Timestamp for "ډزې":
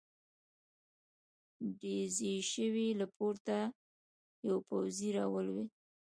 1.79-2.35